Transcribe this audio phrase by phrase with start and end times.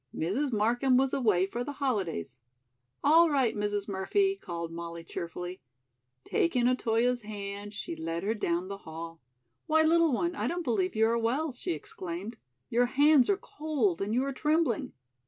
[0.15, 0.51] Mrs.
[0.51, 2.39] Markham was away for the holidays.
[3.03, 3.87] "All right, Mrs.
[3.87, 5.61] Murphy," called Molly cheerfully.
[6.23, 9.21] Taking Otoyo's hand, she led her down the hall.
[9.67, 12.37] "Why, little one, I don't believe you are well," she exclaimed.
[12.67, 14.93] "Your hands are cold and you are trembling."